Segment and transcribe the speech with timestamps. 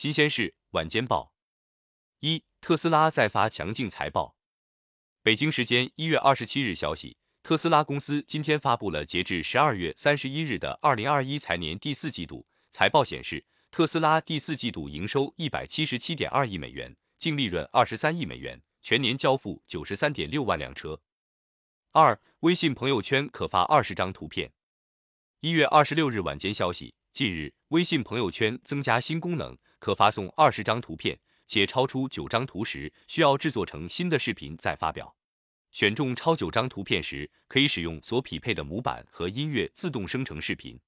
[0.00, 1.34] 新鲜事晚间报：
[2.20, 4.34] 一、特斯拉再发强劲财报。
[5.22, 21.02] 北京时间一月二十七日消息，特斯拉公司今天发布了截至十二月三十一日的二零二一财年第四季度财报，显示特斯拉第四季度营收一百七十七点二亿美元，净利润二十三亿美元，全年交付九十三点六万辆车。
[21.92, 24.50] 二、微信朋友圈可发二十张图片。
[25.40, 29.56] 一月二十六日晚间消息，近日微信朋友圈增加新功能。
[29.78, 35.16] 可发送二十张图片，且超出九张图时，需要制作成新的视频再发表。
[35.72, 40.78] 选中超九张图片时，可以使用所匹配的模板和音乐自动生成视频。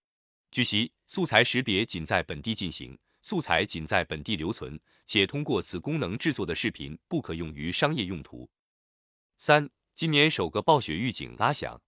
[0.50, 8.50] 据悉，素材识别仅在本地进行，素材仅在本地留存，且通过此功能制作的视频不可用于商业用途。
[9.38, 11.80] 三，今年首个暴雪预警拉响。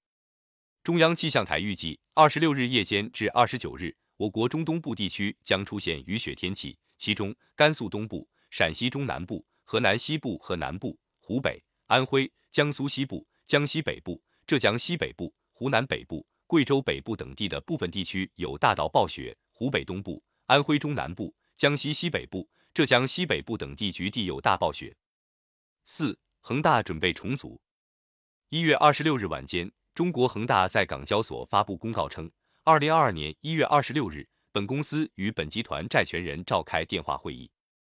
[0.83, 6.79] 中央气象台预计，二十六日夜间至二十九日，我国中东部地区将出现雨雪天气。
[6.97, 24.97] 其中，甘肃东部、陕西中南部、河南西部和南部、湖北、安徽、江苏西部、江西北部、浙江西北部、湖南北部、贵州北部等地的部分地区有大到暴雪；湖北东部、安徽中南部、江西西北部、浙江西北部等地局地有大暴雪。
[25.85, 27.61] 四、恒大准备重组。
[28.51, 32.31] 一月二十六日晚间，中国恒大在港交所发布公告称，
[32.67, 34.27] 二零二二年一月二十六日。
[34.51, 37.51] 本公司与本集团债权人召开电话会议，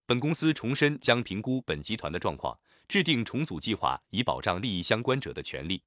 [0.07, 5.83] 本公司重申将评估本集团的状况，制定重组计划，以保障利益相关者的权利。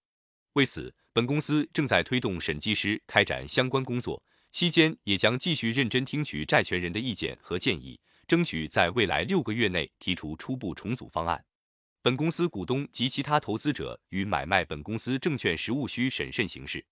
[0.53, 11.43] 为此，本公司正在推动审计师开展相关工作，期间也将继续认真听取债权人的意见和建议，争取在未来六个月内提出初步重组方案。
[12.03, 16.85] 本公司股东及其他投资者与买卖本公司证券实务需审慎行事。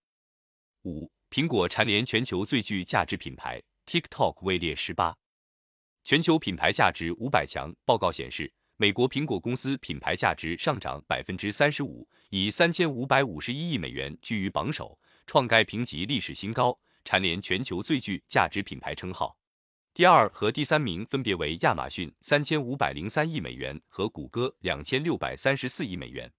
[0.86, 1.12] 五。
[1.30, 5.16] 苹果蝉联全球最具价值品牌，TikTok 位列十八。
[6.04, 19.38] 全球品牌价值五百强报告显示，美国苹果公司品牌价值上涨百分之三十五，以三千五百五十一亿美元居于榜首，创该评级历史新高，蝉联全球最具价值品牌称号。
[19.94, 26.32] 第二和第三名分别为亚马逊三千五百零三亿美元和谷歌两千六百三十四亿美元，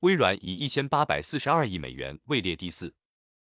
[0.00, 2.94] 微软以一千八百四十二亿美元位列第四。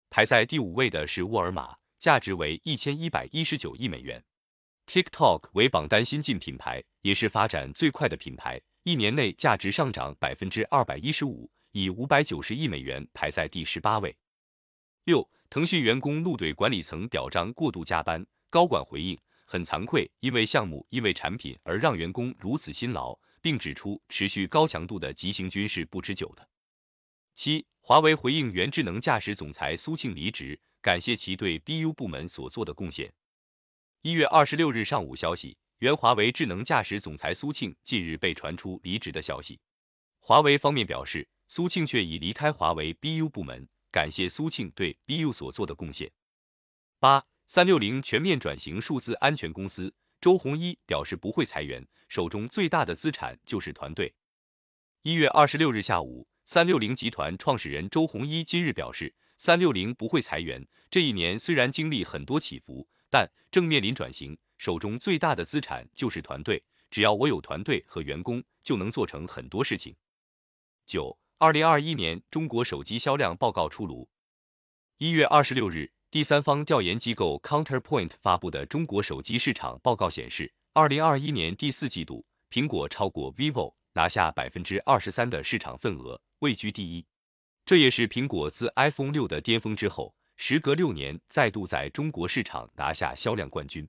[0.09, 4.23] 排在第五位的是沃尔玛，价值为一千一百一十九亿美元。
[4.87, 14.15] TikTok 为榜单新晋品牌，也是发展最快的品牌，一年内价值上涨百分之二百一十五，以五百九十亿美元排在第十八位。
[15.03, 19.15] 六，腾讯员工怒怼管理层表彰过度加班，高管回应
[19.45, 26.49] 很惭愧，因为项目因为产品而让员工如此辛劳，并指出持续高强度的急行军是不持久的。
[27.39, 27.65] 七。
[27.79, 33.13] 华为回应原智能驾驶总裁苏庆离职，感谢其对 BU 部门所做的贡献。
[34.01, 39.57] 一月二十六日上午消息，原华为智能驾驶总裁苏庆近日被传出离职的消息。
[40.19, 46.11] 华为方面表示，苏庆却已离开华为 BU 部门，感谢苏庆对 BU 所做的贡献。
[46.99, 54.13] 八三六零全面转型数字安全公司，周鸿祎表示不会裁员，手中最大的资产就是团队。
[55.03, 56.27] 一月二十六日下午。
[56.51, 60.67] 三六零集团创始人周鸿祎今日表示，三六零不会裁员。
[60.89, 66.63] 这一年虽然经历很多起伏，但正面临转型，手中最大的资产就是团队。
[66.89, 69.95] 只要我有团队和员工，就能做成很多事情。
[70.87, 74.09] 九，二零二一年中国手机销量报告出炉。
[74.97, 86.19] 一月二十六日，第三方调研机构 Counterpoint 发布的中国手机市场报告显示，二零二一年第四季度，苹果超过 vivo，拿下百分之二十三的市场份额。
[86.39, 87.05] 位居第一，
[87.65, 93.87] 这也是苹果自 iPhone 六的巅峰之后，时隔六年再度在中国市场拿下销量冠军。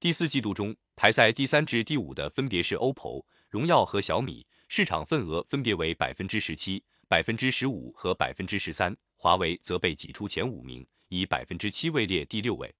[0.00, 8.96] 第四季度中，排在第三至第五的分别是 OPPO、荣耀和小米，市场份额分别为百分之十七、百分之十五和百分之十三。
[9.14, 12.74] 华为则被挤出前五名，以百分之七位列第六位。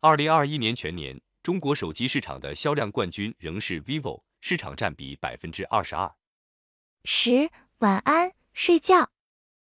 [0.00, 6.12] 二零二一年全年，中国手机市场的销量冠军仍是 vivo，市场占比百分之二十二。
[7.04, 7.48] 十。
[7.78, 9.12] 晚安，睡觉。